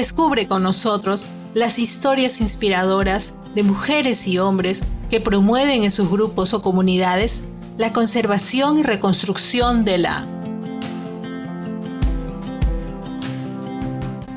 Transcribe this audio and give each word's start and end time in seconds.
Descubre 0.00 0.48
con 0.48 0.62
nosotros 0.62 1.26
las 1.52 1.78
historias 1.78 2.40
inspiradoras 2.40 3.34
de 3.54 3.62
mujeres 3.62 4.26
y 4.26 4.38
hombres 4.38 4.82
que 5.10 5.20
promueven 5.20 5.82
en 5.82 5.90
sus 5.90 6.10
grupos 6.10 6.54
o 6.54 6.62
comunidades 6.62 7.42
la 7.76 7.92
conservación 7.92 8.78
y 8.78 8.82
reconstrucción 8.82 9.84
de 9.84 9.98
la 9.98 10.24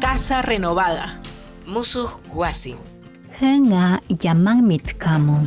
casa 0.02 0.42
renovada. 0.42 1.22
Musuh 1.66 2.10
Guasi. 2.34 2.76
Henga 3.40 4.02
Yaman 4.10 4.68
Mitkamu. 4.68 5.46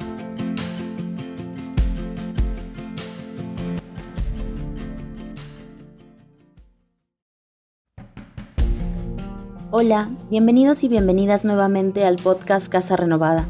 Hola, 9.79 10.09
bienvenidos 10.31 10.85
y 10.85 10.89
bienvenidas 10.89 11.45
nuevamente 11.45 12.07
al 12.07 12.17
podcast 12.17 12.69
Casa 12.69 12.97
Renovada. 12.97 13.47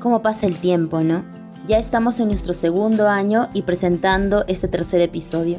¿Cómo 0.00 0.20
pasa 0.20 0.46
el 0.46 0.56
tiempo, 0.56 0.98
no? 1.04 1.24
Ya 1.68 1.78
estamos 1.78 2.18
en 2.18 2.26
nuestro 2.26 2.54
segundo 2.54 3.08
año 3.08 3.48
y 3.54 3.62
presentando 3.62 4.44
este 4.48 4.66
tercer 4.66 5.00
episodio. 5.00 5.58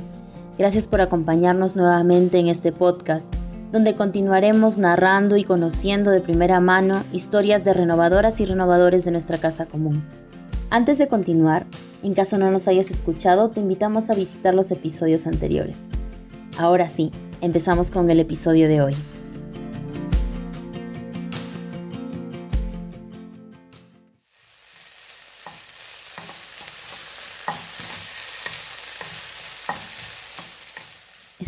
Gracias 0.58 0.86
por 0.86 1.00
acompañarnos 1.00 1.78
nuevamente 1.78 2.40
en 2.40 2.50
este 2.50 2.74
podcast, 2.74 3.34
donde 3.72 3.95
continuaremos 3.95 4.78
narrando 4.78 5.38
y 5.38 5.45
conociendo 5.45 6.12
de 6.12 6.20
primera 6.20 6.59
mano 6.59 7.02
historias 7.14 7.64
de 7.64 7.73
renovadoras 7.73 8.42
y 8.42 8.46
renovadores 8.46 9.06
de 9.06 9.12
nuestra 9.12 9.38
casa 9.38 9.66
común. 9.66 10.03
Antes 10.70 10.98
de 10.98 11.08
continuar, 11.08 11.68
en 12.03 12.16
caso 12.16 12.38
no 12.38 12.52
nos 12.52 12.68
hayas 12.68 12.92
escuchado, 12.92 13.48
te 13.52 13.62
invitamos 13.62 14.09
a 14.09 14.16
visitar 14.16 14.53
los 14.53 14.72
episodios 14.72 15.25
anteriores. 15.25 15.84
Ahora 16.58 16.90
sí, 16.90 17.12
empezamos 17.40 17.92
con 17.92 18.09
el 18.09 18.20
episodio 18.20 18.68
de 18.68 18.81
hoy. 18.81 18.94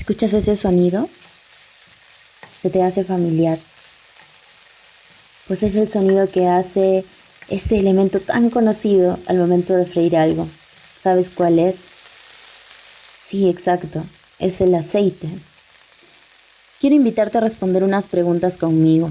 ¿Escuchas 0.04 0.34
ese 0.34 0.58
sonido? 0.58 1.08
Se 2.62 2.70
te 2.70 2.84
hace 2.84 3.06
familiar. 3.06 3.58
Pues 5.48 5.64
es 5.64 5.76
el 5.76 5.90
sonido 5.90 6.28
que 6.28 6.46
hace 6.50 7.06
ese 7.48 7.80
elemento 7.80 8.20
tan 8.20 8.50
conocido 8.50 9.18
al 9.28 9.38
momento 9.38 9.74
de 9.74 9.86
freír 9.86 10.18
algo. 10.18 10.46
¿Sabes 11.02 11.30
cuál 11.30 11.58
es? 11.58 11.78
Sí, 13.24 13.48
exacto. 13.48 14.04
Es 14.40 14.60
el 14.60 14.76
aceite. 14.76 15.30
Quiero 16.82 16.98
invitarte 16.98 17.38
a 17.38 17.42
responder 17.42 17.82
unas 17.82 18.10
preguntas 18.10 18.58
conmigo. 18.58 19.10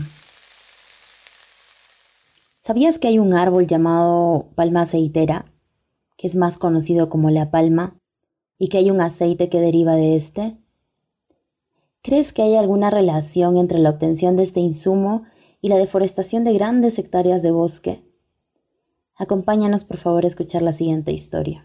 ¿Sabías 2.61 2.99
que 2.99 3.09
hay 3.09 3.19
un 3.19 3.33
árbol 3.33 3.67
llamado 3.67 4.51
palma 4.57 4.83
aceitera, 4.83 5.47
que 6.19 6.27
es 6.27 6.35
más 6.35 6.59
conocido 6.59 7.09
como 7.09 7.31
la 7.31 7.51
palma, 7.51 7.97
y 8.59 8.69
que 8.69 8.77
hay 8.77 8.91
un 8.91 9.01
aceite 9.01 9.49
que 9.49 9.59
deriva 9.59 9.95
de 9.95 10.17
este? 10.17 10.59
¿Crees 12.05 12.33
que 12.33 12.43
hay 12.43 12.57
alguna 12.57 12.91
relación 12.91 13.57
entre 13.57 13.79
la 13.79 13.91
obtención 13.91 14.37
de 14.37 14.43
este 14.43 14.59
insumo 14.59 15.25
y 15.61 15.69
la 15.69 15.77
deforestación 15.77 16.43
de 16.43 16.53
grandes 16.53 16.99
hectáreas 16.99 17.45
de 17.45 17.53
bosque? 17.53 18.03
Acompáñanos 19.15 19.85
por 19.85 19.99
favor 19.99 20.25
a 20.25 20.27
escuchar 20.27 20.63
la 20.63 20.73
siguiente 20.73 21.13
historia. 21.13 21.65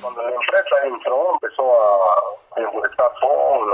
Cuando 0.00 0.22
la 0.22 0.30
empresa 0.30 0.76
entró, 0.84 1.32
empezó 1.32 1.72
a 2.56 2.60
deforestar 2.60 3.10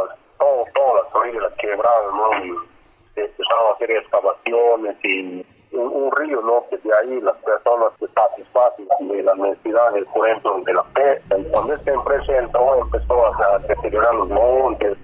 las 0.09 0.22
todo, 0.53 0.65
todas 0.75 1.05
las 1.05 1.15
orillas, 1.15 1.43
las 1.43 1.53
quebradas, 1.55 2.15
¿no? 2.15 2.45
Y 2.45 3.21
empezaron 3.21 3.67
a 3.69 3.75
hacer 3.75 3.91
excavaciones 3.91 4.97
y 5.05 5.47
un, 5.73 6.11
río, 6.17 6.41
¿no? 6.43 6.67
Que 6.69 6.77
de 6.79 6.95
ahí 6.97 7.21
las 7.21 7.37
personas 7.39 7.93
se 7.99 8.09
satisfacen 8.09 8.87
de 9.09 9.23
las 9.23 9.37
necesidades, 9.37 10.05
por 10.13 10.29
ejemplo, 10.29 10.61
de 10.65 10.75
la 10.75 10.83
pesca. 10.95 11.37
Cuando 11.51 11.75
esta 11.75 11.93
empresa 11.93 12.39
empezó 12.39 13.27
a, 13.27 13.59
deteriorar 13.61 14.15
los 14.15 14.29
montes 14.29 14.99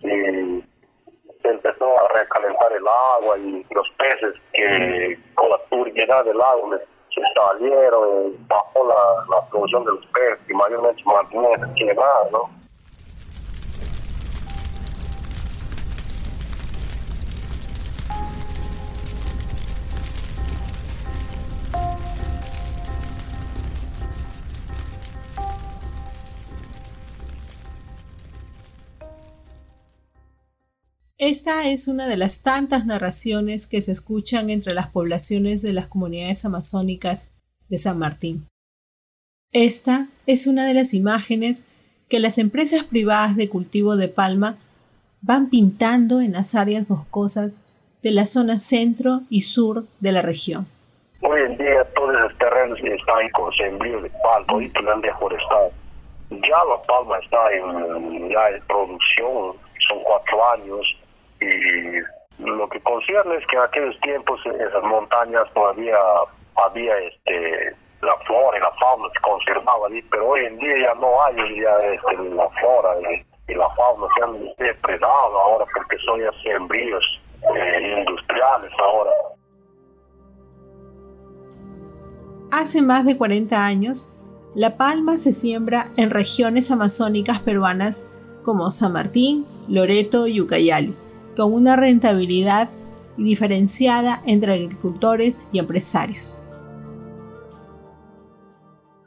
y 0.00 0.64
se 1.42 1.48
empezó 1.48 1.86
a 1.98 2.08
recalentar 2.20 2.72
el 2.72 2.84
agua 3.18 3.38
y 3.38 3.66
los 3.70 3.88
peces 3.98 4.34
que 4.52 5.18
con 5.34 5.50
la 5.50 5.58
turbiedad 5.70 6.24
del 6.24 6.40
agua 6.40 6.78
se 7.14 7.22
salieron, 7.34 8.34
bajó 8.48 8.86
la, 8.88 9.48
producción 9.50 9.84
de 9.84 9.92
los 9.92 10.06
peces 10.06 10.40
y 10.48 10.54
mayormente 10.54 11.02
mantienen 11.04 11.74
quebradas, 11.74 12.30
¿no? 12.32 12.63
Esta 31.26 31.66
es 31.68 31.88
una 31.88 32.06
de 32.06 32.18
las 32.18 32.42
tantas 32.42 32.84
narraciones 32.84 33.66
que 33.66 33.80
se 33.80 33.92
escuchan 33.92 34.50
entre 34.50 34.74
las 34.74 34.88
poblaciones 34.88 35.62
de 35.62 35.72
las 35.72 35.86
comunidades 35.86 36.44
amazónicas 36.44 37.30
de 37.70 37.78
San 37.78 37.98
Martín. 37.98 38.46
Esta 39.50 40.08
es 40.26 40.46
una 40.46 40.66
de 40.66 40.74
las 40.74 40.92
imágenes 40.92 41.66
que 42.10 42.20
las 42.20 42.36
empresas 42.36 42.84
privadas 42.84 43.36
de 43.36 43.48
cultivo 43.48 43.96
de 43.96 44.08
palma 44.08 44.58
van 45.22 45.48
pintando 45.48 46.20
en 46.20 46.32
las 46.32 46.54
áreas 46.54 46.86
boscosas 46.86 47.62
de 48.02 48.10
la 48.10 48.26
zona 48.26 48.58
centro 48.58 49.22
y 49.30 49.40
sur 49.40 49.86
de 50.00 50.12
la 50.12 50.20
región. 50.20 50.66
Hoy 51.22 51.40
en 51.40 51.56
día 51.56 51.84
todos 51.94 52.20
los 52.20 52.36
terrenos 52.36 52.78
están 52.80 53.30
con 53.30 53.50
sembrío 53.54 54.02
de 54.02 54.10
palma 54.22 54.62
y 54.62 54.68
plan 54.68 55.00
deforestado. 55.00 55.72
Ya 56.28 56.58
la 56.68 56.82
palma 56.86 57.16
está 57.16 57.50
en, 57.50 58.28
ya 58.28 58.48
en 58.48 58.62
producción, 58.66 59.56
son 59.88 60.02
cuatro 60.04 60.52
años, 60.52 60.86
y 61.44 62.02
lo 62.38 62.68
que 62.68 62.80
concierne 62.80 63.36
es 63.36 63.46
que 63.46 63.56
en 63.56 63.62
aquellos 63.62 64.00
tiempos 64.00 64.40
en 64.46 64.60
esas 64.60 64.82
montañas 64.82 65.44
todavía 65.54 65.96
había 66.56 66.96
este 66.98 67.76
la 68.02 68.16
flora 68.26 68.58
y 68.58 68.60
la 68.60 68.72
fauna 68.72 69.08
se 69.14 69.20
conservaba 69.20 69.86
allí, 69.86 70.02
pero 70.10 70.28
hoy 70.28 70.44
en 70.44 70.58
día 70.58 70.74
ya 70.84 70.94
no 70.94 71.22
hay 71.22 71.60
ya 71.60 71.74
este, 71.90 72.16
la 72.34 72.48
flora 72.50 72.90
y, 73.10 73.54
la 73.54 73.68
fauna 73.76 74.06
se 74.16 74.24
han 74.24 74.54
depredado 74.58 75.38
ahora 75.38 75.64
porque 75.74 75.96
son 76.04 76.20
ya 76.20 76.30
sembríos 76.42 77.04
eh, 77.54 77.98
industriales 77.98 78.72
ahora. 78.78 79.10
Hace 82.52 82.82
más 82.82 83.04
de 83.06 83.16
40 83.16 83.64
años, 83.64 84.10
la 84.54 84.76
palma 84.76 85.18
se 85.18 85.32
siembra 85.32 85.86
en 85.96 86.10
regiones 86.10 86.70
amazónicas 86.70 87.40
peruanas 87.40 88.06
como 88.44 88.70
San 88.70 88.92
Martín, 88.92 89.46
Loreto 89.68 90.26
y 90.26 90.40
Ucayali 90.40 90.94
con 91.34 91.52
una 91.52 91.76
rentabilidad 91.76 92.68
diferenciada 93.16 94.20
entre 94.26 94.54
agricultores 94.54 95.50
y 95.52 95.58
empresarios. 95.58 96.40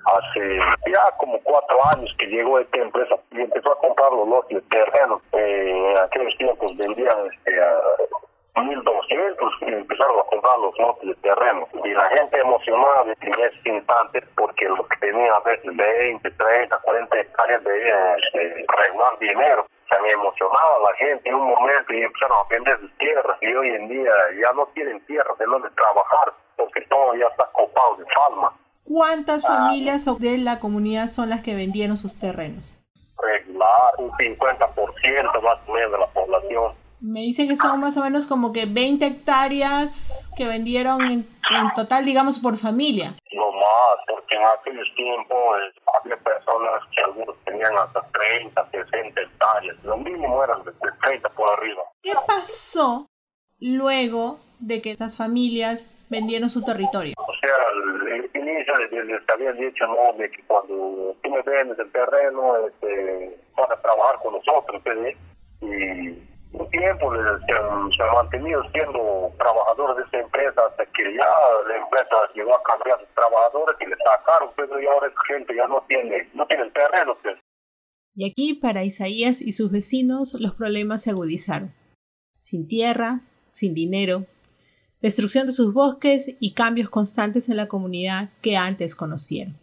Hace 0.06 0.60
ya 0.90 1.02
como 1.18 1.38
cuatro 1.44 1.78
años 1.92 2.10
que 2.18 2.28
llegó 2.28 2.60
esta 2.60 2.80
empresa 2.80 3.16
y 3.32 3.42
empezó 3.42 3.74
a 3.74 3.80
comprar 3.80 4.12
los 4.14 4.28
lotes 4.28 4.58
de 4.58 4.70
terreno. 4.70 5.22
Eh, 5.34 5.72
en 5.72 5.98
aquellos 5.98 6.38
tiempos 6.38 6.78
vendían 6.78 7.18
este, 7.30 7.62
a 8.56 8.62
1200 8.62 9.54
y 9.62 9.66
empezaron 9.66 10.18
a 10.18 10.24
comprar 10.24 10.58
los 10.60 10.78
lotes 10.80 11.10
de 11.10 11.16
terreno. 11.16 11.68
Y 11.84 11.90
la 11.90 12.06
gente 12.16 12.40
emocionada 12.40 13.04
en 13.20 13.34
ese 13.34 13.70
instante 13.70 14.24
porque 14.38 14.70
los 14.70 14.88
que 14.88 14.98
tenían 14.98 15.30
a 15.34 15.40
veces 15.42 15.76
20, 15.76 16.32
30, 16.32 16.80
40 16.80 17.20
hectáreas 17.20 17.64
debían 17.66 18.20
este, 18.20 18.66
regular 18.78 19.20
dinero 19.20 19.66
se 19.90 19.98
han 19.98 20.20
emocionado 20.20 20.78
a 20.78 20.92
la 20.92 20.98
gente 20.98 21.30
en 21.30 21.36
un 21.36 21.50
momento 21.50 21.94
y 21.94 22.02
empezaron 22.02 22.38
a 22.38 22.50
vender 22.50 22.80
sus 22.80 22.98
tierras 22.98 23.38
y 23.42 23.54
hoy 23.54 23.70
en 23.70 23.88
día 23.88 24.12
ya 24.42 24.52
no 24.54 24.66
tienen 24.74 25.06
tierras 25.06 25.40
en 25.40 25.50
donde 25.50 25.70
trabajar 25.72 26.34
porque 26.56 26.82
todo 26.90 27.14
ya 27.16 27.28
está 27.28 27.50
copado 27.54 27.98
de 27.98 28.06
palma. 28.06 28.54
¿Cuántas 28.84 29.44
ah, 29.46 29.48
familias 29.48 30.06
de 30.20 30.38
la 30.38 30.60
comunidad 30.60 31.08
son 31.08 31.30
las 31.30 31.42
que 31.42 31.56
vendieron 31.56 31.98
sus 31.98 32.20
terrenos? 32.20 32.84
Regular, 33.18 33.94
un 33.98 34.12
50% 34.12 35.42
más 35.42 35.58
o 35.68 35.74
menos 35.74 35.92
de 35.92 35.98
la 35.98 36.08
población. 36.08 36.74
Me 37.00 37.20
dice 37.22 37.48
que 37.48 37.56
son 37.56 37.80
más 37.80 37.98
o 37.98 38.04
menos 38.04 38.28
como 38.28 38.52
que 38.54 38.66
20 38.66 39.06
hectáreas 39.06 40.32
que 40.36 40.48
vendieron 40.48 41.02
en, 41.02 41.30
en 41.52 41.74
total, 41.76 42.06
digamos, 42.06 42.40
por 42.40 42.58
familia. 42.58 43.16
No 43.34 43.47
más, 43.68 43.98
porque 44.08 44.36
en 44.36 44.44
aquellos 44.44 44.88
tiempos 44.96 45.58
había 46.00 46.18
personas 46.18 46.84
que 46.96 47.04
algunos 47.04 47.36
tenían 47.46 47.78
hasta 47.78 48.02
30, 48.12 48.70
60 48.72 49.22
hectáreas. 49.22 49.76
Lo 49.84 49.98
mínimo 49.98 50.44
eran 50.44 50.64
de 50.64 50.72
30 51.04 51.30
por 51.30 51.52
arriba. 51.52 51.84
¿Qué 52.02 52.14
pasó 52.26 53.08
luego 53.60 54.40
de 54.60 54.82
que 54.82 54.92
esas 54.92 55.18
familias 55.18 55.90
vendieron 56.10 56.50
su 56.50 56.64
territorio. 56.64 57.14
O 57.18 57.34
sea, 57.40 57.56
el, 58.14 58.30
inicio 58.34 58.78
les 58.78 59.30
habían 59.30 59.58
dicho 59.58 59.86
¿no? 59.88 60.18
de 60.18 60.30
que 60.30 60.44
cuando 60.44 61.16
tú 61.22 61.30
me 61.30 61.42
vendes 61.42 61.78
el 61.80 61.92
terreno, 61.92 62.68
este, 62.68 63.38
vas 63.56 63.72
a 63.72 63.82
trabajar 63.82 64.20
con 64.24 64.34
nosotros, 64.34 64.82
y 65.62 66.24
un 66.60 66.70
tiempo 66.70 67.14
se 67.14 67.20
han, 67.54 67.92
se 67.92 68.04
han, 68.04 68.14
mantenido 68.14 68.64
siendo 68.72 69.32
trabajadores 69.38 69.98
de 69.98 70.04
esa 70.04 70.26
empresa 70.26 70.62
hasta 70.70 70.86
que 70.86 71.04
ya 71.16 71.28
la 71.68 71.78
empresa 71.78 72.16
llegó 72.34 72.56
a 72.56 72.64
cambiar 72.64 73.00
sus 73.00 73.14
trabajadores 73.16 73.78
y 73.80 73.86
le 73.86 73.96
sacaron, 73.98 74.50
pero 74.56 74.82
y 74.82 74.86
ahora 74.88 75.08
esa 75.08 75.22
gente 75.28 75.56
ya 75.56 75.68
no 75.68 75.84
tiene, 75.88 76.30
no 76.34 76.46
tiene 76.48 76.64
el 76.64 76.74
terreno. 76.74 77.18
Pues. 77.22 77.38
Y 78.16 78.30
aquí 78.30 78.54
para 78.56 78.84
Isaías 78.84 79.42
y 79.42 79.52
sus 79.52 79.72
vecinos 79.72 80.36
los 80.40 80.56
problemas 80.56 81.04
se 81.04 81.12
agudizaron. 81.12 81.74
Sin 82.40 82.68
tierra, 82.68 83.22
sin 83.52 83.74
dinero, 83.74 84.26
destrucción 85.02 85.48
de 85.48 85.54
sus 85.54 85.74
bosques 85.74 86.38
y 86.40 86.54
cambios 86.54 86.90
constantes 86.90 87.50
en 87.50 87.58
la 87.58 87.68
comunidad 87.68 88.30
que 88.42 88.58
antes 88.58 88.96
conocieron. 88.96 89.56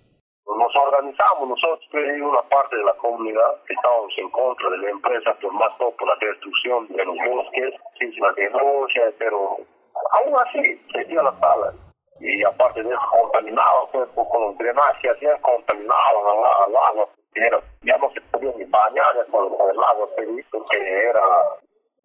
Nos 0.74 0.84
organizamos 0.86 1.48
nosotros, 1.48 1.88
una 1.92 2.42
parte 2.42 2.76
de 2.76 2.82
la 2.82 2.94
comunidad, 2.94 3.62
que 3.66 3.74
estábamos 3.74 4.12
en 4.16 4.28
contra 4.30 4.70
de 4.70 4.78
la 4.78 4.90
empresa, 4.90 5.34
por 5.40 5.52
más 5.52 5.68
todo 5.78 5.92
por 5.92 6.08
la 6.08 6.16
destrucción 6.16 6.88
de 6.88 7.04
los 7.04 7.16
bosques, 7.16 7.74
sin 7.98 8.20
la 8.20 8.32
denuncia, 8.32 9.12
pero 9.18 9.58
aún 10.10 10.34
así 10.44 10.80
se 10.92 11.04
dio 11.04 11.22
la 11.22 11.32
sala. 11.38 11.72
Y 12.18 12.42
aparte 12.42 12.82
de 12.82 12.90
eso, 12.90 13.00
contaminado, 13.22 13.88
pues, 13.92 14.08
con 14.14 14.42
los 14.42 14.58
drenajes, 14.58 15.12
hacían 15.12 15.40
contaminado 15.42 16.44
al 16.66 16.76
agua 16.76 17.08
ya 17.82 17.98
no 17.98 18.10
se 18.12 18.20
podía 18.32 18.52
ni 18.56 18.64
bañar 18.64 19.26
con, 19.30 19.46
el 19.46 19.82
agua 19.82 20.08
porque 20.50 21.02
era 21.08 21.22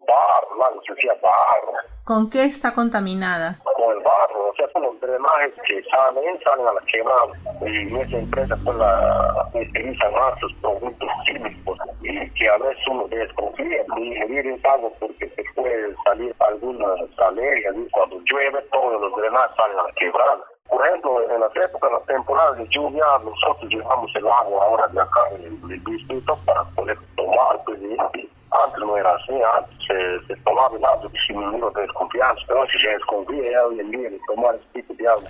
barro, 0.07 0.81
se 0.85 0.93
hacía 0.93 1.13
barro. 1.21 1.73
¿Con 2.03 2.29
qué 2.29 2.45
está 2.45 2.73
contaminada? 2.73 3.59
Con 3.63 3.95
el 3.95 4.03
barro, 4.03 4.49
o 4.49 4.55
sea, 4.55 4.67
con 4.73 4.83
los 4.83 4.99
drenajes 4.99 5.53
que 5.67 5.83
salen, 5.91 6.39
salen 6.43 6.67
a 6.67 6.73
la 6.73 6.81
quemada. 6.91 7.33
Y 7.61 7.85
nuestra 7.91 8.19
empresa 8.19 8.57
pues 8.63 8.77
la 8.77 9.49
utiliza 9.53 10.09
más 10.11 10.39
sus 10.39 10.53
productos 10.55 11.09
químicos 11.27 11.77
y 12.01 12.29
que 12.31 12.49
a 12.49 12.57
veces 12.57 12.87
uno 12.89 13.07
desconfía 13.09 13.83
de 13.95 14.01
ingerir 14.01 14.47
el 14.47 14.65
agua 14.65 14.89
porque 14.99 15.29
se 15.29 15.43
puede 15.55 15.95
salir 16.05 16.35
alguna 16.39 16.87
alergias 17.27 17.75
cuando 17.91 18.19
llueve 18.25 18.61
todos 18.71 19.01
los 19.01 19.15
drenajes 19.15 19.55
salen 19.55 19.79
a 19.79 19.83
la 19.83 19.91
quebrada. 19.93 20.43
Por 20.69 20.85
ejemplo, 20.85 21.31
en 21.31 21.41
las 21.41 21.55
épocas, 21.55 21.89
en 21.89 21.95
las 21.95 22.05
temporadas 22.05 22.57
de 22.57 22.67
lluvia, 22.69 23.03
nosotros 23.23 23.69
llevamos 23.69 24.11
el 24.15 24.27
agua 24.27 24.65
ahora 24.65 24.87
de 24.87 25.01
acá 25.01 25.21
en 25.31 25.45
el, 25.45 25.83
distrito 25.83 26.37
para 26.45 26.63
poder 26.75 26.97
tomar. 27.15 27.59
Pues, 27.65 27.79
antes 28.51 28.79
no 28.79 28.97
era 28.97 29.11
así, 29.11 29.33
antes 29.55 29.78
se, 30.09 30.27
se 30.27 30.41
tomaba 30.41 30.75
el 30.75 30.85
agua 30.85 31.11
sin 31.27 31.39
ninguna 31.39 31.69
desconfianza, 31.79 32.41
pero 32.47 32.65
si 32.67 32.79
se 32.79 32.87
desconfía 32.89 33.65
hoy 33.65 33.79
en 33.79 33.91
día 33.91 34.09
de 34.09 34.19
tomar 34.27 34.55
este 34.55 34.81
tipo 34.81 34.93
de 34.95 35.07
agua. 35.07 35.29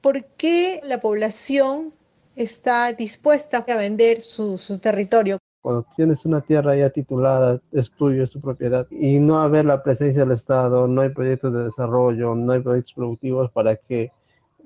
¿Por 0.00 0.24
qué 0.36 0.80
la 0.82 0.98
población 0.98 1.92
está 2.34 2.92
dispuesta 2.94 3.64
a 3.68 3.76
vender 3.76 4.22
su, 4.22 4.56
su 4.56 4.78
territorio? 4.78 5.36
Cuando 5.60 5.84
tienes 5.94 6.24
una 6.24 6.40
tierra 6.40 6.74
ya 6.74 6.88
titulada, 6.88 7.60
es 7.72 7.90
tuyo, 7.90 8.24
es 8.24 8.30
tu 8.30 8.40
propiedad, 8.40 8.86
y 8.90 9.18
no 9.18 9.40
haber 9.40 9.66
la 9.66 9.82
presencia 9.82 10.22
del 10.22 10.32
Estado, 10.32 10.88
no 10.88 11.02
hay 11.02 11.10
proyectos 11.10 11.52
de 11.52 11.64
desarrollo, 11.64 12.34
no 12.34 12.52
hay 12.52 12.60
proyectos 12.60 12.94
productivos 12.94 13.50
para 13.50 13.76
que 13.76 14.10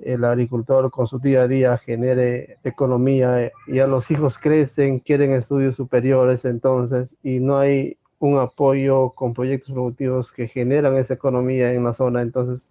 el 0.02 0.24
agricultor 0.24 0.90
con 0.90 1.06
su 1.06 1.18
día 1.18 1.42
a 1.42 1.48
día 1.48 1.78
genere 1.78 2.58
economía, 2.64 3.52
y 3.66 3.78
a 3.78 3.86
los 3.86 4.10
hijos 4.10 4.38
crecen, 4.38 5.00
quieren 5.00 5.32
estudios 5.32 5.76
superiores 5.76 6.44
entonces, 6.44 7.16
y 7.22 7.40
no 7.40 7.58
hay 7.58 7.96
un 8.18 8.38
apoyo 8.38 9.10
con 9.10 9.34
proyectos 9.34 9.72
productivos 9.72 10.32
que 10.32 10.48
generan 10.48 10.96
esa 10.96 11.14
economía 11.14 11.72
en 11.72 11.84
la 11.84 11.92
zona, 11.92 12.22
entonces 12.22 12.68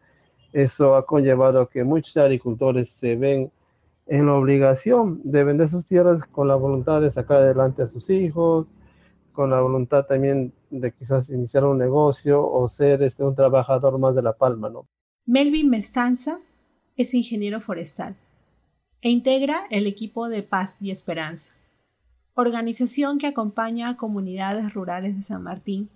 eso 0.52 0.96
ha 0.96 1.06
conllevado 1.06 1.62
a 1.62 1.70
que 1.70 1.84
muchos 1.84 2.18
agricultores 2.18 2.90
se 2.90 3.16
ven 3.16 3.52
en 4.06 4.26
la 4.26 4.34
obligación 4.34 5.22
de 5.24 5.44
vender 5.44 5.70
sus 5.70 5.86
tierras 5.86 6.24
con 6.26 6.48
la 6.48 6.56
voluntad 6.56 7.02
de 7.02 7.12
sacar 7.12 7.38
adelante 7.38 7.84
a 7.84 7.88
sus 7.88 8.10
hijos, 8.10 8.68
con 9.32 9.50
la 9.50 9.62
voluntad 9.62 10.06
también 10.06 10.54
de 10.70 10.92
quizás 10.92 11.30
iniciar 11.30 11.66
un 11.66 11.78
negocio 11.78 12.46
o 12.46 12.68
ser 12.68 13.02
este, 13.02 13.24
un 13.24 13.36
trabajador 13.36 13.98
más 13.98 14.16
de 14.16 14.22
la 14.22 14.34
palma, 14.34 14.70
¿no? 14.70 14.88
Melvin 15.26 15.70
Mestanza 15.70 16.40
es 16.98 17.14
ingeniero 17.14 17.62
forestal 17.62 18.16
e 19.02 19.10
integra 19.10 19.66
el 19.70 19.88
equipo 19.88 20.30
de 20.30 20.44
Paz 20.44 20.78
y 20.82 20.92
Esperanza, 20.92 21.56
organización 22.36 23.18
que 23.18 23.28
acompaña 23.28 23.90
a 23.90 23.98
comunidades 23.98 24.74
rurales 24.74 25.16
de 25.16 25.22
San 25.22 25.44
Martín 25.44 25.90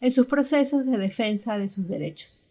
en 0.00 0.10
sus 0.10 0.26
procesos 0.26 0.86
de 0.86 0.98
defensa 0.98 1.58
de 1.58 1.68
sus 1.68 1.88
derechos. 1.88 2.46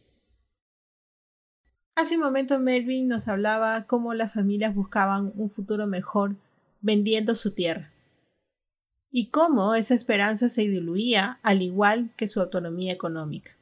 Hace 1.96 2.16
un 2.16 2.22
momento 2.22 2.60
Melvin 2.60 3.08
nos 3.08 3.28
hablaba 3.28 3.88
cómo 3.88 4.14
las 4.14 4.34
familias 4.34 4.76
buscaban 4.76 5.34
un 5.36 5.50
futuro 5.50 5.88
mejor 5.88 6.36
vendiendo 6.82 7.34
su 7.36 7.54
tierra 7.54 7.92
y 9.10 9.28
cómo 9.28 9.74
esa 9.74 9.96
esperanza 9.96 10.48
se 10.48 10.62
diluía 10.68 11.40
al 11.42 11.62
igual 11.62 12.14
que 12.16 12.28
su 12.28 12.40
autonomía 12.40 12.94
económica. 12.94 13.58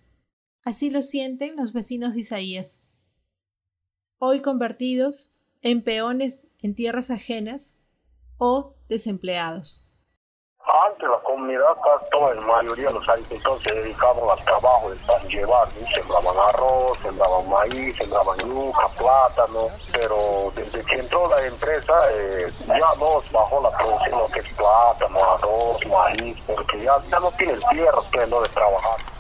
Así 0.64 0.90
lo 0.90 1.02
sienten 1.02 1.56
los 1.56 1.74
vecinos 1.74 2.14
de 2.14 2.22
Isaías, 2.22 2.82
hoy 4.20 4.42
convertidos 4.42 5.36
en 5.62 5.84
peones 5.84 6.48
en 6.62 6.76
tierras 6.76 7.12
ajenas 7.12 7.78
o 8.38 8.76
desempleados. 8.88 9.86
Antes 10.88 11.08
la 11.08 11.20
comunidad, 11.20 11.76
toda 12.12 12.34
en 12.34 12.44
mayoría 12.44 12.90
los 12.90 13.08
agricultores 13.08 13.64
se 13.64 13.76
dedicaban 13.76 14.28
al 14.28 14.44
trabajo 14.46 14.90
de 14.90 15.30
llevar, 15.30 15.68
sembraban 15.94 16.36
arroz, 16.38 16.98
sembraban 17.04 17.48
maíz, 17.48 17.96
sembraban 17.98 18.38
yuca, 18.40 18.88
plátano, 18.98 19.68
pero 19.94 20.52
desde 20.56 20.84
que 20.84 21.00
entró 21.00 21.30
la 21.30 21.46
empresa 21.46 21.94
eh, 22.12 22.52
ya 22.68 23.00
no 23.00 23.22
bajó 23.32 23.62
la 23.62 23.78
producción 23.78 24.20
lo 24.20 24.28
que 24.30 24.40
es 24.40 24.54
plátano, 24.54 25.20
arroz, 25.34 25.86
maíz, 25.86 26.46
porque 26.48 26.84
ya, 26.84 27.20
no 27.20 27.32
tienen 27.34 27.60
tierra 27.70 28.02
que 28.12 28.26
no 28.26 28.42
de 28.42 28.50
trabajar. 28.50 29.15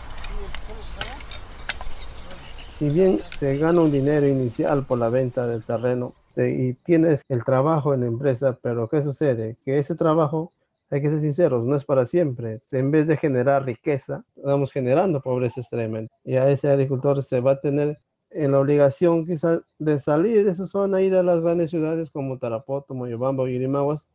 Si 2.78 2.90
bien 2.90 3.20
se 3.38 3.58
gana 3.58 3.82
un 3.82 3.92
dinero 3.92 4.28
inicial 4.28 4.86
por 4.86 5.00
la 5.00 5.08
venta 5.10 5.48
del 5.48 5.64
terreno 5.64 6.14
eh, 6.36 6.50
y 6.50 6.74
tienes 6.74 7.22
el 7.30 7.46
trabajo 7.46 7.94
en 7.94 8.02
la 8.02 8.08
empresa, 8.08 8.60
pero 8.62 8.90
¿qué 8.90 9.02
sucede? 9.02 9.56
Que 9.64 9.78
ese 9.78 9.96
trabajo 9.96 10.52
hay 10.90 11.02
que 11.02 11.10
ser 11.10 11.22
sinceros, 11.22 11.64
no 11.64 11.76
es 11.78 11.86
para 11.86 12.06
siempre. 12.06 12.60
En 12.72 12.92
vez 12.92 13.08
de 13.08 13.16
generar 13.16 13.64
riqueza, 13.64 14.26
estamos 14.36 14.74
generando 14.74 15.22
pobreza 15.22 15.62
extrema. 15.62 16.02
Y 16.26 16.36
a 16.36 16.50
ese 16.50 16.70
agricultor 16.70 17.24
se 17.24 17.40
va 17.40 17.52
a 17.52 17.62
tener 17.62 17.98
en 18.30 18.52
la 18.52 18.60
obligación 18.60 19.26
quizás 19.26 19.62
de 19.80 19.98
salir 19.98 20.44
de 20.44 20.52
esa 20.52 20.68
zona, 20.68 21.02
ir 21.02 21.16
a 21.16 21.24
las 21.24 21.40
grandes 21.40 21.70
ciudades 21.70 22.10
como 22.10 22.38
Tarapoto, 22.38 22.94
Moyobamba 22.94 23.44
o 23.44 23.48
Irimaguas 23.48 24.10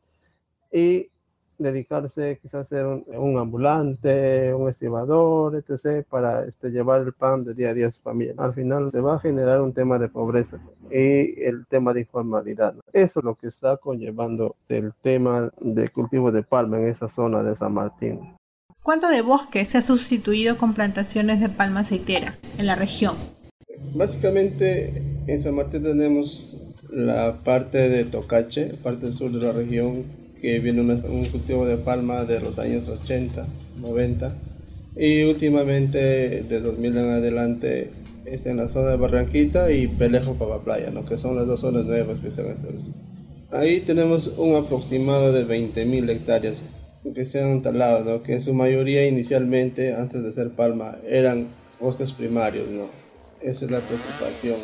y 0.70 1.08
dedicarse 1.60 2.38
quizás 2.40 2.60
a 2.60 2.64
ser 2.64 2.86
un, 2.86 3.38
ambulante, 3.38 4.52
un 4.54 4.68
estibador, 4.68 5.54
etc., 5.56 6.04
para 6.08 6.44
este, 6.46 6.70
llevar 6.70 7.02
el 7.02 7.12
pan 7.12 7.44
de 7.44 7.54
día 7.54 7.70
a 7.70 7.74
día 7.74 7.86
a 7.86 7.90
su 7.90 8.00
familia. 8.00 8.34
Al 8.38 8.54
final 8.54 8.90
se 8.90 9.00
va 9.00 9.16
a 9.16 9.20
generar 9.20 9.60
un 9.60 9.72
tema 9.72 9.98
de 9.98 10.08
pobreza 10.08 10.58
y 10.90 11.40
el 11.42 11.66
tema 11.68 11.92
de 11.92 12.00
informalidad. 12.00 12.74
Eso 12.92 13.20
es 13.20 13.24
lo 13.24 13.34
que 13.34 13.48
está 13.48 13.76
conllevando 13.76 14.56
el 14.68 14.92
tema 15.02 15.50
del 15.60 15.92
cultivo 15.92 16.32
de 16.32 16.42
palma 16.42 16.78
en 16.78 16.88
esa 16.88 17.08
zona 17.08 17.42
de 17.42 17.54
San 17.54 17.74
Martín. 17.74 18.36
¿Cuánto 18.82 19.08
de 19.08 19.20
bosque 19.20 19.64
se 19.66 19.78
ha 19.78 19.82
sustituido 19.82 20.56
con 20.56 20.72
plantaciones 20.74 21.40
de 21.40 21.50
palma 21.50 21.80
aceitera 21.80 22.38
en 22.58 22.66
la 22.66 22.74
región? 22.74 23.14
Básicamente 23.94 25.02
en 25.26 25.40
San 25.40 25.54
Martín 25.54 25.82
tenemos 25.82 26.58
la 26.90 27.36
parte 27.44 27.88
de 27.88 28.04
Tocache, 28.04 28.74
parte 28.82 29.12
sur 29.12 29.30
de 29.30 29.38
la 29.38 29.52
región, 29.52 30.04
que 30.40 30.58
viene 30.58 30.80
un 30.80 31.26
cultivo 31.26 31.66
de 31.66 31.76
palma 31.76 32.24
de 32.24 32.40
los 32.40 32.58
años 32.58 32.88
80, 32.88 33.46
90 33.80 34.32
y 34.96 35.22
últimamente 35.24 36.42
de 36.42 36.60
2000 36.60 36.96
en 36.96 37.10
adelante 37.10 37.90
está 38.24 38.50
en 38.50 38.58
la 38.58 38.68
zona 38.68 38.90
de 38.90 38.96
Barranquita 38.96 39.70
y 39.72 39.86
Pelejo 39.86 40.34
Papa 40.34 40.62
Playa, 40.62 40.90
¿no? 40.90 41.04
que 41.04 41.18
son 41.18 41.36
las 41.36 41.46
dos 41.46 41.60
zonas 41.60 41.84
nuevas 41.84 42.18
que 42.18 42.30
se 42.30 42.42
han 42.42 42.48
establecido. 42.48 42.96
Ahí 43.50 43.80
tenemos 43.80 44.32
un 44.36 44.54
aproximado 44.54 45.32
de 45.32 45.46
20.000 45.46 46.10
hectáreas 46.10 46.64
que 47.14 47.24
se 47.24 47.42
han 47.42 47.62
talado, 47.62 48.04
¿no? 48.04 48.22
que 48.22 48.34
en 48.34 48.42
su 48.42 48.54
mayoría 48.54 49.06
inicialmente, 49.06 49.94
antes 49.94 50.22
de 50.22 50.32
ser 50.32 50.50
palma, 50.50 50.98
eran 51.08 51.48
bosques 51.80 52.12
primarios. 52.12 52.68
¿no? 52.68 52.84
Esa 53.40 53.64
es 53.64 53.70
la 53.70 53.80
preocupación. 53.80 54.56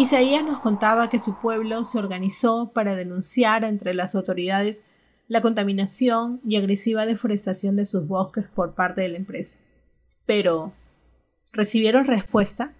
Isaías 0.00 0.42
nos 0.42 0.60
contaba 0.60 1.10
que 1.10 1.18
su 1.18 1.38
pueblo 1.38 1.84
se 1.84 1.98
organizó 1.98 2.72
para 2.72 2.94
denunciar 2.94 3.64
entre 3.64 3.92
las 3.92 4.14
autoridades 4.14 4.82
la 5.28 5.42
contaminación 5.42 6.40
y 6.42 6.56
agresiva 6.56 7.04
deforestación 7.04 7.76
de 7.76 7.84
sus 7.84 8.08
bosques 8.08 8.46
por 8.46 8.74
parte 8.74 9.02
de 9.02 9.10
la 9.10 9.18
empresa. 9.18 9.58
Pero, 10.24 10.72
¿recibieron 11.52 12.06
respuesta? 12.06 12.72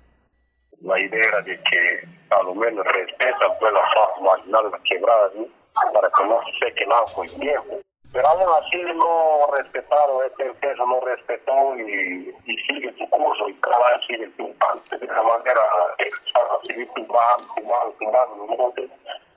La 0.81 0.99
idea 0.99 1.43
de 1.45 1.61
que 1.61 2.09
a 2.31 2.43
lo 2.43 2.55
menos 2.55 2.87
respetan 2.87 3.50
pues, 3.61 3.71
la 3.71 3.81
fase 3.81 4.23
marginal 4.23 4.65
de 4.65 4.71
la 4.71 4.83
quebrada, 4.83 5.31
¿sí? 5.35 5.47
para 5.93 6.09
que 6.09 6.25
no 6.25 6.41
se 6.59 7.39
tiempo. 7.39 7.81
Pero 8.12 8.26
aún 8.26 8.43
así 8.61 8.83
no 8.95 9.47
respetaron, 9.57 10.26
esta 10.26 10.45
empresa 10.45 10.85
no 10.85 11.00
respetó 11.00 11.76
y, 11.76 12.35
y 12.45 12.57
sigue 12.67 12.93
su 12.99 13.09
curso 13.09 13.49
y 13.49 13.55
cada 13.55 13.79
vez 13.79 14.07
sigue 14.07 14.26
tumbando. 14.37 14.83
De 14.90 15.05
esa 15.05 15.23
manera, 15.23 15.61
seguir 16.67 16.88
tumbando, 16.95 17.47
tumbando, 17.55 18.47
tumbando. 18.47 18.83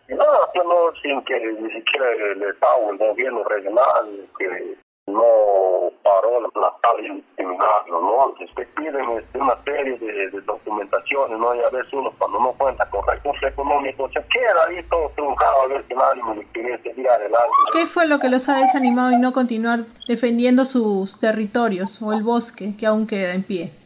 Y 0.09 0.13
nada, 0.15 0.39
no, 0.55 0.93
sin 1.01 1.21
que 1.23 1.39
ni 1.39 1.71
siquiera 1.71 2.11
el 2.11 2.41
Estado, 2.43 2.89
el 2.89 2.97
gobierno 2.97 3.43
regional, 3.45 4.27
que 4.37 4.75
no 5.07 5.91
paró 6.03 6.41
la 6.41 6.73
tabla 6.81 7.13
de 7.13 7.23
eliminarlo, 7.63 8.01
¿no? 8.01 8.33
Te 8.55 8.65
piden 8.65 9.09
este, 9.17 9.37
una 9.39 9.55
serie 9.63 9.97
de, 9.97 10.29
de, 10.29 10.41
documentaciones, 10.41 11.37
¿no? 11.37 11.55
Y 11.55 11.59
a 11.59 11.69
veces 11.69 11.93
uno 11.93 12.11
cuando 12.17 12.39
no 12.39 12.51
cuenta 12.53 12.89
con 12.89 13.05
recursos 13.07 13.43
económicos 13.43 14.11
se 14.13 14.19
queda 14.27 14.65
ahí 14.67 14.83
todo 14.89 15.11
truncado 15.15 15.61
a 15.63 15.67
ver 15.67 15.83
que 15.83 15.95
nadie 15.95 16.23
me 16.23 16.43
quiere 16.51 16.81
seguir 16.81 17.07
adelante. 17.07 17.49
¿Qué 17.73 17.85
fue 17.85 18.07
lo 18.07 18.19
que 18.19 18.29
los 18.29 18.49
ha 18.49 18.59
desanimado 18.59 19.11
y 19.11 19.17
no 19.17 19.33
continuar 19.33 19.81
defendiendo 20.07 20.65
sus 20.65 21.19
territorios 21.19 22.01
o 22.01 22.13
el 22.13 22.23
bosque 22.23 22.75
que 22.77 22.85
aún 22.85 23.07
queda 23.07 23.33
en 23.33 23.43
pie? 23.43 23.82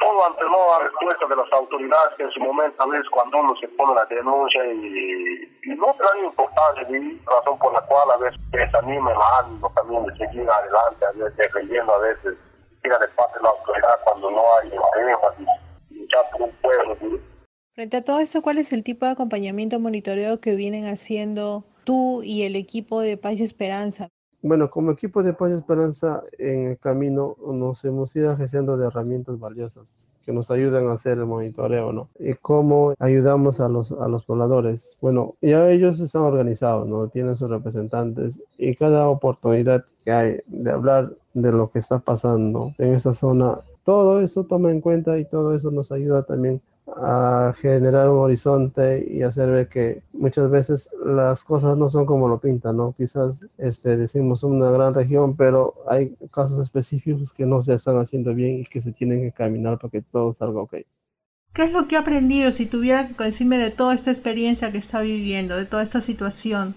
Todo 0.00 0.26
ante 0.26 0.44
la 0.44 0.78
respuesta 0.84 1.26
de 1.26 1.36
las 1.36 1.52
autoridades 1.52 2.14
que 2.16 2.22
en 2.24 2.30
su 2.30 2.40
momento 2.40 2.82
a 2.82 2.86
veces 2.86 3.08
cuando 3.10 3.38
uno 3.38 3.54
se 3.56 3.68
pone 3.68 3.94
la 3.94 4.04
denuncia 4.06 4.64
y, 4.66 5.48
y 5.64 5.74
no 5.76 5.86
dan 5.98 6.24
importancia 6.24 6.88
razón 7.26 7.58
por 7.58 7.72
la 7.72 7.80
cual 7.82 8.10
a 8.10 8.16
veces 8.18 8.40
desanima 8.50 9.10
el 9.10 9.18
ánimo 9.44 9.70
también 9.74 10.04
de 10.06 10.16
seguir 10.16 10.48
adelante, 10.48 11.06
a 11.06 11.12
veces 11.12 11.36
defendiendo 11.36 11.92
a 11.92 11.98
veces 11.98 12.34
tira 12.82 12.98
de 12.98 13.08
parte 13.08 13.38
de 13.38 13.42
la 13.44 13.50
autoridad 13.50 14.00
cuando 14.04 14.30
no 14.30 14.42
hay 14.60 14.70
énfasis 15.10 15.48
luchar 15.90 16.24
por 16.32 16.42
un 16.42 16.52
pueblo. 16.62 16.96
¿sí? 17.00 17.20
Frente 17.74 17.96
a 17.96 18.04
todo 18.04 18.20
eso, 18.20 18.42
¿cuál 18.42 18.58
es 18.58 18.72
el 18.72 18.84
tipo 18.84 19.06
de 19.06 19.12
acompañamiento 19.12 19.80
monitoreo 19.80 20.40
que 20.40 20.54
vienen 20.54 20.86
haciendo 20.86 21.64
tú 21.84 22.22
y 22.22 22.44
el 22.44 22.56
equipo 22.56 23.00
de 23.00 23.16
Paz 23.16 23.40
y 23.40 23.44
Esperanza? 23.44 24.08
Bueno, 24.42 24.70
como 24.70 24.90
equipo 24.90 25.22
de 25.22 25.34
Paz 25.34 25.52
y 25.52 25.54
Esperanza 25.54 26.24
en 26.36 26.70
el 26.70 26.78
camino 26.78 27.36
nos 27.46 27.84
hemos 27.84 28.14
ido 28.16 28.36
gestionando 28.36 28.76
de 28.76 28.88
herramientas 28.88 29.38
valiosas 29.38 29.96
que 30.24 30.32
nos 30.32 30.50
ayudan 30.50 30.88
a 30.88 30.92
hacer 30.92 31.18
el 31.18 31.26
monitoreo, 31.26 31.92
¿no? 31.92 32.08
Y 32.18 32.34
cómo 32.34 32.94
ayudamos 32.98 33.60
a 33.60 33.68
los, 33.68 33.92
a 33.92 34.08
los 34.08 34.24
pobladores. 34.24 34.96
Bueno, 35.00 35.34
ya 35.40 35.68
ellos 35.70 36.00
están 36.00 36.22
organizados, 36.22 36.88
¿no? 36.88 37.08
Tienen 37.08 37.36
sus 37.36 37.50
representantes 37.50 38.42
y 38.58 38.74
cada 38.74 39.08
oportunidad 39.08 39.84
que 40.04 40.12
hay 40.12 40.40
de 40.46 40.70
hablar 40.70 41.12
de 41.34 41.52
lo 41.52 41.70
que 41.70 41.78
está 41.78 42.00
pasando 42.00 42.74
en 42.78 42.94
esta 42.94 43.14
zona, 43.14 43.60
todo 43.84 44.20
eso 44.20 44.44
toma 44.44 44.70
en 44.70 44.80
cuenta 44.80 45.18
y 45.18 45.24
todo 45.24 45.54
eso 45.54 45.70
nos 45.70 45.90
ayuda 45.92 46.24
también 46.24 46.60
a 46.86 47.54
generar 47.60 48.08
un 48.08 48.18
horizonte 48.18 49.06
y 49.08 49.22
hacer 49.22 49.50
ver 49.50 49.68
que 49.68 50.02
muchas 50.12 50.50
veces 50.50 50.90
las 51.04 51.44
cosas 51.44 51.76
no 51.76 51.88
son 51.88 52.06
como 52.06 52.28
lo 52.28 52.38
pintan, 52.38 52.76
¿no? 52.76 52.94
Quizás 52.96 53.40
este, 53.58 53.96
decimos 53.96 54.42
una 54.42 54.70
gran 54.70 54.92
región, 54.94 55.36
pero 55.36 55.74
hay 55.88 56.16
casos 56.32 56.58
específicos 56.58 57.32
que 57.32 57.46
no 57.46 57.62
se 57.62 57.74
están 57.74 57.98
haciendo 57.98 58.34
bien 58.34 58.60
y 58.60 58.66
que 58.66 58.80
se 58.80 58.92
tienen 58.92 59.22
que 59.22 59.32
caminar 59.32 59.78
para 59.78 59.90
que 59.90 60.02
todo 60.02 60.34
salga 60.34 60.60
ok. 60.60 60.74
¿Qué 61.54 61.62
es 61.64 61.72
lo 61.72 61.86
que 61.86 61.96
ha 61.96 62.00
aprendido 62.00 62.50
si 62.50 62.66
tuviera 62.66 63.08
que 63.08 63.24
decirme 63.24 63.58
de 63.58 63.70
toda 63.70 63.94
esta 63.94 64.10
experiencia 64.10 64.72
que 64.72 64.78
está 64.78 65.02
viviendo, 65.02 65.56
de 65.56 65.66
toda 65.66 65.82
esta 65.82 66.00
situación? 66.00 66.74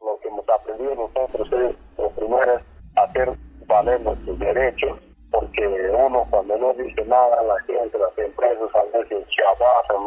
Lo 0.00 0.18
que 0.20 0.28
hemos 0.28 0.44
aprendido 0.48 0.94
nosotros 0.94 1.48
es, 1.52 1.76
lo 1.98 2.10
primero 2.10 2.58
es 2.58 2.62
hacer 2.96 3.32
valer 3.66 4.00
nuestros 4.02 4.38
derechos 4.38 4.98
porque 5.30 5.66
uno 5.66 6.26
cuando 6.30 6.56
no 6.58 6.74
dice 6.74 7.04
nada, 7.06 7.42
la 7.42 7.58
gente, 7.60 7.98
las 7.98 8.18
empresas 8.18 8.68
a 8.74 8.98
veces 8.98 9.24
se 9.34 9.42
abajan, 9.44 10.04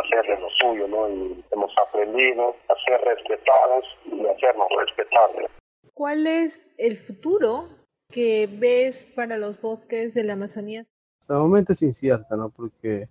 hacer 0.00 0.38
lo 0.40 0.48
suyo, 0.60 0.88
¿no? 0.88 1.08
Y 1.08 1.44
hemos 1.50 1.72
aprendido 1.86 2.56
a 2.68 2.74
ser 2.84 3.00
respetados 3.02 3.84
y 4.06 4.26
hacernos 4.26 4.68
respetar. 4.78 5.50
¿Cuál 5.94 6.26
es 6.26 6.70
el 6.78 6.96
futuro 6.96 7.68
que 8.10 8.48
ves 8.50 9.04
para 9.04 9.36
los 9.36 9.60
bosques 9.60 10.14
de 10.14 10.24
la 10.24 10.34
Amazonía? 10.34 10.82
Hasta 11.20 11.34
el 11.34 11.40
momento 11.40 11.72
es 11.72 11.82
incierta, 11.82 12.36
¿no? 12.36 12.50
Porque 12.50 13.08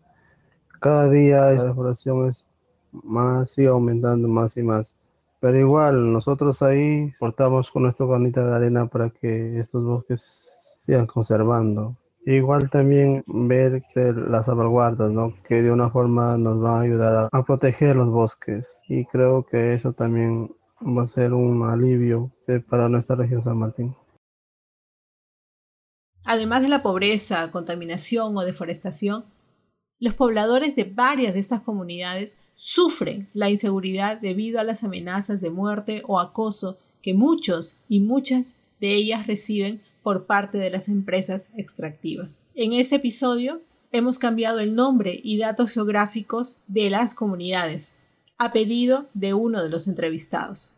cada 0.80 1.10
día 1.10 1.52
la 1.52 1.66
deforestación 1.66 2.30
es 2.30 2.46
más, 2.92 3.52
sigue 3.52 3.70
aumentando 3.70 4.28
más 4.28 4.56
y 4.58 4.64
más. 4.64 4.94
Pero 5.40 5.60
igual, 5.60 6.14
nosotros 6.14 6.62
ahí 6.62 7.12
portamos 7.20 7.72
con 7.72 7.84
nuestro 7.84 8.08
granito 8.08 8.46
de 8.46 8.56
arena 8.56 8.86
para 8.88 9.10
que 9.10 9.60
estos 9.60 9.84
bosques 9.84 10.78
sigan 10.80 11.08
conservando. 11.08 11.96
Igual 12.26 12.70
también 12.70 13.24
ver 13.28 13.84
las 13.96 14.46
salvaguardas, 14.46 15.12
¿no? 15.12 15.34
que 15.48 15.62
de 15.62 15.72
una 15.72 15.90
forma 15.90 16.38
nos 16.38 16.62
van 16.62 16.76
a 16.76 16.82
ayudar 16.82 17.16
a, 17.16 17.30
a, 17.32 17.44
proteger 17.44 17.96
los 17.96 18.10
bosques. 18.10 18.82
Y 18.88 19.06
creo 19.06 19.46
que 19.46 19.74
eso 19.74 19.92
también 19.92 20.56
va 20.82 21.04
a 21.04 21.08
ser 21.08 21.34
un 21.34 21.70
alivio 21.70 22.32
para 22.70 22.88
nuestra 22.88 23.16
región 23.16 23.42
San 23.42 23.58
Martín. 23.58 23.96
Además 26.26 26.62
de 26.62 26.70
la 26.70 26.82
pobreza, 26.82 27.52
contaminación 27.52 28.38
o 28.38 28.46
deforestación, 28.46 29.26
los 30.00 30.14
pobladores 30.14 30.76
de 30.76 30.86
varias 30.86 31.34
de 31.34 31.40
estas 31.40 31.62
comunidades 31.62 32.38
sufren 32.56 33.28
la 33.34 33.50
inseguridad 33.50 34.20
debido 34.20 34.60
a 34.60 34.64
las 34.64 34.84
amenazas 34.84 35.42
de 35.42 35.50
muerte 35.50 36.04
o 36.08 36.20
acoso 36.20 36.78
que 37.02 37.14
muchos 37.14 37.82
y 37.88 38.00
muchas 38.00 38.58
de 38.80 38.94
ellas 38.96 39.28
reciben 39.28 39.82
por 40.04 40.26
parte 40.26 40.58
de 40.58 40.70
las 40.70 40.90
empresas 40.90 41.52
extractivas. 41.58 42.46
En 42.54 42.74
este 42.74 42.98
episodio 42.98 43.62
hemos 43.92 44.20
cambiado 44.20 44.60
el 44.60 44.76
nombre 44.76 45.20
y 45.24 45.38
datos 45.38 45.72
geográficos 45.72 46.60
de 46.68 46.90
las 46.90 47.16
comunidades, 47.16 47.96
a 48.38 48.52
pedido 48.52 49.08
de 49.14 49.34
uno 49.34 49.64
de 49.64 49.70
los 49.70 49.88
entrevistados. 49.88 50.76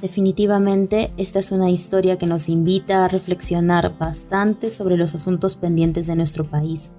Definitivamente, 0.00 1.12
esta 1.16 1.38
es 1.38 1.52
una 1.52 1.70
historia 1.70 2.18
que 2.18 2.26
nos 2.26 2.48
invita 2.48 3.04
a 3.04 3.08
reflexionar 3.08 3.96
bastante 3.98 4.70
sobre 4.70 4.96
los 4.96 5.14
asuntos 5.14 5.54
pendientes 5.54 6.08
de 6.08 6.16
nuestro 6.16 6.44
país. 6.44 6.90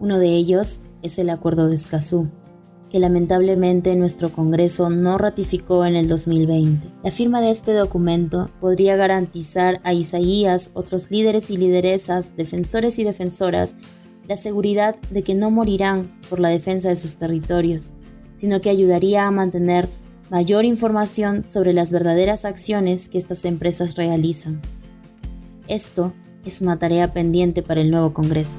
Uno 0.00 0.18
de 0.18 0.34
ellos 0.34 0.80
es 1.02 1.18
el 1.18 1.30
Acuerdo 1.30 1.68
de 1.68 1.76
Escazú, 1.76 2.28
que 2.92 2.98
lamentablemente 2.98 3.96
nuestro 3.96 4.28
Congreso 4.28 4.90
no 4.90 5.16
ratificó 5.16 5.86
en 5.86 5.96
el 5.96 6.08
2020. 6.08 6.88
La 7.02 7.10
firma 7.10 7.40
de 7.40 7.50
este 7.50 7.72
documento 7.72 8.50
podría 8.60 8.96
garantizar 8.96 9.80
a 9.82 9.94
Isaías, 9.94 10.72
otros 10.74 11.10
líderes 11.10 11.48
y 11.48 11.56
lideresas, 11.56 12.36
defensores 12.36 12.98
y 12.98 13.04
defensoras, 13.04 13.76
la 14.28 14.36
seguridad 14.36 14.96
de 15.10 15.22
que 15.22 15.34
no 15.34 15.50
morirán 15.50 16.12
por 16.28 16.38
la 16.38 16.50
defensa 16.50 16.90
de 16.90 16.96
sus 16.96 17.16
territorios, 17.16 17.94
sino 18.34 18.60
que 18.60 18.68
ayudaría 18.68 19.26
a 19.26 19.30
mantener 19.30 19.88
mayor 20.28 20.66
información 20.66 21.46
sobre 21.46 21.72
las 21.72 21.92
verdaderas 21.92 22.44
acciones 22.44 23.08
que 23.08 23.16
estas 23.16 23.46
empresas 23.46 23.96
realizan. 23.96 24.60
Esto 25.66 26.12
es 26.44 26.60
una 26.60 26.78
tarea 26.78 27.14
pendiente 27.14 27.62
para 27.62 27.80
el 27.80 27.90
nuevo 27.90 28.12
Congreso. 28.12 28.58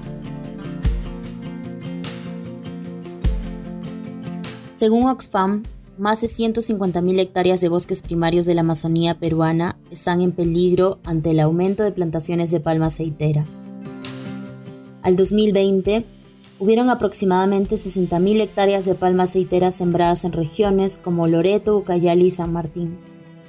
Según 4.83 5.07
Oxfam, 5.07 5.63
más 5.97 6.19
de 6.19 6.27
150.000 6.27 7.17
hectáreas 7.17 7.61
de 7.61 7.69
bosques 7.69 8.01
primarios 8.01 8.45
de 8.45 8.53
la 8.53 8.59
Amazonía 8.59 9.13
peruana 9.13 9.77
están 9.91 10.19
en 10.19 10.33
peligro 10.33 10.99
ante 11.05 11.31
el 11.31 11.39
aumento 11.39 11.83
de 11.83 11.93
plantaciones 11.93 12.51
de 12.51 12.59
palma 12.59 12.87
aceitera. 12.87 13.45
Al 15.01 15.15
2020, 15.15 16.03
hubieron 16.59 16.89
aproximadamente 16.89 17.75
60.000 17.75 18.41
hectáreas 18.41 18.83
de 18.83 18.95
palma 18.95 19.23
aceitera 19.23 19.71
sembradas 19.71 20.25
en 20.25 20.33
regiones 20.33 20.97
como 20.97 21.27
Loreto, 21.27 21.77
Ucayali 21.77 22.25
y 22.25 22.31
San 22.31 22.51
Martín. 22.51 22.97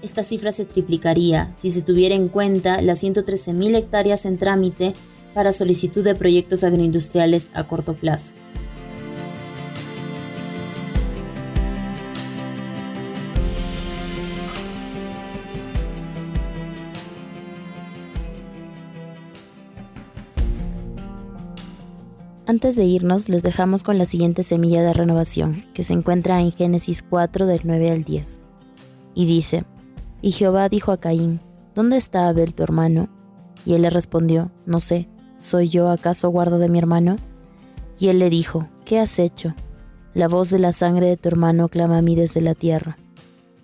Esta 0.03 0.23
cifra 0.23 0.53
se 0.53 0.67
triplicaría 0.67 1.53
si 1.57 1.71
se 1.71 1.83
tuviera 1.83 2.15
en 2.15 2.29
cuenta 2.29 2.81
las 2.81 3.03
113.000 3.03 3.75
hectáreas 3.75 4.25
en 4.25 4.39
trámite 4.39 4.93
para 5.35 5.51
solicitud 5.51 6.05
de 6.05 6.15
proyectos 6.15 6.63
agroindustriales 6.63 7.51
a 7.55 7.65
corto 7.65 7.95
plazo. 7.95 8.35
Antes 22.55 22.77
de 22.77 22.85
irnos, 22.85 23.29
les 23.29 23.43
dejamos 23.43 23.83
con 23.83 23.99
la 23.99 24.07
siguiente 24.07 24.45
semilla 24.45 24.81
de 24.81 24.93
renovación, 24.93 25.65
que 25.75 25.83
se 25.83 25.93
encuentra 25.93 26.41
en 26.41 26.53
Génesis 26.53 27.03
4 27.03 27.47
del 27.47 27.63
9 27.65 27.91
al 27.91 28.05
10. 28.05 28.41
Y 29.13 29.27
dice, 29.27 29.65
Y 30.23 30.31
Jehová 30.31 30.69
dijo 30.69 30.93
a 30.93 31.01
Caín, 31.01 31.41
¿Dónde 31.75 31.97
está 31.97 32.29
Abel 32.29 32.55
tu 32.55 32.63
hermano? 32.63 33.09
Y 33.67 33.75
él 33.75 33.83
le 33.83 33.91
respondió, 33.91 34.53
No 34.67 34.79
sé, 34.79 35.09
¿soy 35.35 35.69
yo 35.69 35.89
acaso 35.89 36.29
guarda 36.29 36.59
de 36.59 36.69
mi 36.69 36.79
hermano? 36.79 37.17
Y 37.99 38.07
él 38.07 38.21
le 38.21 38.31
dijo, 38.31 38.69
¿qué 38.85 39.01
has 39.01 39.19
hecho? 39.19 39.57
la 40.15 40.29
voz 40.29 40.51
de 40.51 40.61
la 40.61 40.73
sangre 40.73 41.09
de 41.09 41.17
tu 41.17 41.27
hermano 41.29 41.67
clama 41.67 41.99
a 41.99 42.03
mí 42.03 42.15
desde 42.15 42.41
la 42.41 42.55
tierra. 42.55 42.99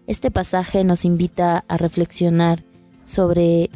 Este 0.08 0.32
pasaje 0.32 0.82
nos 0.82 1.04
invita 1.04 1.64
a 1.68 1.76
reflexionar 1.76 2.64
sobre 3.04 3.70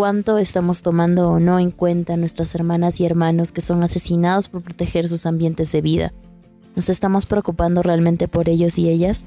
cuánto 0.00 0.38
estamos 0.38 0.80
tomando 0.80 1.28
o 1.28 1.40
no 1.40 1.58
en 1.58 1.70
cuenta 1.70 2.14
a 2.14 2.16
nuestras 2.16 2.54
hermanas 2.54 2.98
y 3.00 3.04
hermanos 3.04 3.52
que 3.52 3.60
son 3.60 3.82
asesinados 3.82 4.48
por 4.48 4.62
proteger 4.62 5.06
sus 5.06 5.26
ambientes 5.26 5.70
de 5.72 5.82
vida. 5.82 6.14
¿Nos 6.74 6.88
estamos 6.88 7.26
preocupando 7.26 7.82
realmente 7.82 8.26
por 8.26 8.48
ellos 8.48 8.78
y 8.78 8.88
ellas? 8.88 9.26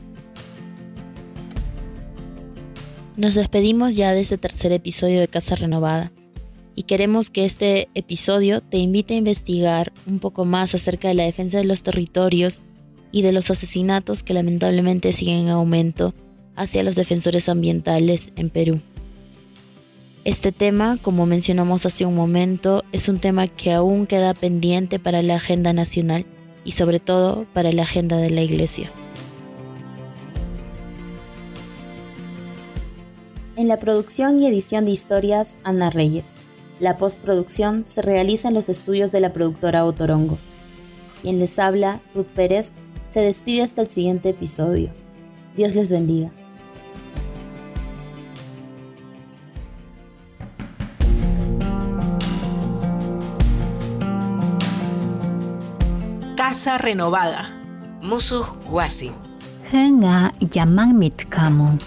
Nos 3.17 3.35
despedimos 3.35 3.95
ya 3.95 4.13
de 4.13 4.21
este 4.21 4.39
tercer 4.39 4.71
episodio 4.71 5.19
de 5.19 5.27
Casa 5.27 5.53
Renovada 5.53 6.11
y 6.73 6.81
queremos 6.81 7.29
que 7.29 7.45
este 7.45 7.87
episodio 7.93 8.59
te 8.61 8.79
invite 8.79 9.13
a 9.13 9.17
investigar 9.17 9.93
un 10.07 10.17
poco 10.17 10.43
más 10.43 10.73
acerca 10.73 11.07
de 11.07 11.13
la 11.13 11.25
defensa 11.25 11.59
de 11.59 11.65
los 11.65 11.83
territorios 11.83 12.61
y 13.11 13.21
de 13.21 13.31
los 13.31 13.51
asesinatos 13.51 14.23
que 14.23 14.33
lamentablemente 14.33 15.13
siguen 15.13 15.41
en 15.41 15.49
aumento 15.49 16.15
hacia 16.55 16.83
los 16.83 16.95
defensores 16.95 17.47
ambientales 17.47 18.33
en 18.35 18.49
Perú. 18.49 18.81
Este 20.25 20.53
tema, 20.53 20.97
como 21.01 21.25
mencionamos 21.25 21.85
hace 21.85 22.05
un 22.05 22.15
momento, 22.15 22.85
es 22.93 23.09
un 23.09 23.19
tema 23.19 23.45
que 23.45 23.73
aún 23.73 24.07
queda 24.07 24.33
pendiente 24.33 24.97
para 24.97 25.21
la 25.21 25.35
agenda 25.35 25.73
nacional 25.73 26.25
y 26.63 26.71
sobre 26.71 27.01
todo 27.01 27.45
para 27.51 27.73
la 27.73 27.83
agenda 27.83 28.15
de 28.15 28.29
la 28.29 28.41
Iglesia. 28.41 28.89
En 33.57 33.67
la 33.67 33.79
producción 33.79 34.39
y 34.39 34.47
edición 34.47 34.85
de 34.85 34.91
historias, 34.91 35.57
Ana 35.65 35.89
Reyes. 35.89 36.35
La 36.79 36.97
postproducción 36.97 37.85
se 37.85 38.01
realiza 38.01 38.47
en 38.47 38.53
los 38.53 38.69
estudios 38.69 39.11
de 39.11 39.19
la 39.19 39.33
productora 39.33 39.83
Otorongo. 39.83 40.37
Quien 41.21 41.39
les 41.39 41.59
habla, 41.59 42.01
Ruth 42.15 42.27
Pérez, 42.27 42.71
se 43.09 43.19
despide 43.19 43.63
hasta 43.63 43.81
el 43.81 43.87
siguiente 43.87 44.29
episodio. 44.29 44.89
Dios 45.57 45.75
les 45.75 45.91
bendiga. 45.91 46.31
Casa 56.63 56.77
renovada. 56.77 57.49
Musuh 58.01 58.45
Wasi. 58.69 59.11
Henga 59.69 60.31
Yaman 60.39 60.97
Mitkamu. 60.97 61.77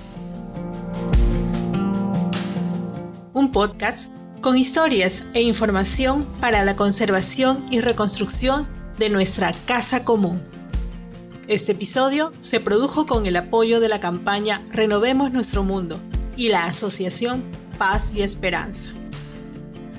Un 3.33 3.53
podcast 3.53 4.13
con 4.43 4.59
historias 4.59 5.25
e 5.33 5.41
información 5.41 6.27
para 6.43 6.63
la 6.63 6.77
conservación 6.77 7.65
y 7.71 7.81
reconstrucción 7.81 8.69
de 8.99 9.09
nuestra 9.09 9.55
casa 9.65 10.05
común. 10.05 10.43
Este 11.49 11.73
episodio 11.73 12.31
se 12.39 12.61
produjo 12.61 13.07
con 13.07 13.25
el 13.25 13.37
apoyo 13.37 13.81
de 13.81 13.89
la 13.89 13.99
campaña 13.99 14.61
Renovemos 14.75 15.33
nuestro 15.33 15.65
mundo 15.65 15.99
y 16.37 16.51
la 16.51 16.67
asociación 16.67 17.43
Paz 17.79 18.13
y 18.13 18.21
Esperanza. 18.21 18.91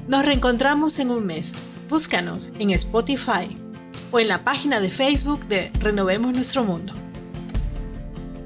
Nos 0.07 0.23
reencontramos 0.23 0.99
en 0.99 1.09
un 1.09 1.25
mes. 1.25 1.55
Búscanos 1.89 2.51
en 2.59 2.69
Spotify 2.69 3.57
o 4.11 4.19
en 4.19 4.27
la 4.27 4.43
página 4.43 4.79
de 4.79 4.89
Facebook 4.89 5.47
de 5.47 5.71
Renovemos 5.79 6.33
nuestro 6.33 6.63
mundo. 6.63 6.93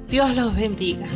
Dios 0.10 0.36
los 0.36 0.56
bendiga. 0.56 1.08